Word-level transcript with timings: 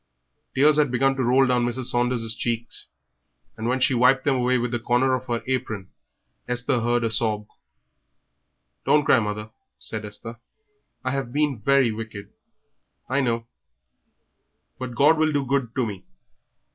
Tears 0.55 0.79
had 0.79 0.89
begun 0.89 1.15
to 1.15 1.23
roll 1.23 1.45
down 1.45 1.63
Mrs. 1.63 1.83
Saunders' 1.91 2.33
cheeks, 2.33 2.87
and 3.55 3.67
when 3.67 3.79
she 3.79 3.93
wiped 3.93 4.23
them 4.25 4.33
away 4.35 4.57
with 4.57 4.71
the 4.71 4.79
corner 4.79 5.13
of 5.13 5.27
her 5.27 5.43
apron, 5.45 5.91
Esther 6.47 6.79
heard 6.81 7.03
a 7.03 7.11
sob. 7.11 7.45
"Don't 8.83 9.05
cry, 9.05 9.19
mother," 9.19 9.51
said 9.77 10.03
Esther. 10.03 10.39
"I 11.03 11.11
have 11.11 11.31
been 11.31 11.59
very 11.61 11.91
wicked, 11.91 12.33
I 13.09 13.21
know, 13.21 13.45
but 14.79 14.95
God 14.95 15.19
will 15.19 15.31
be 15.33 15.45
good 15.47 15.75
to 15.75 15.85
me. 15.85 16.03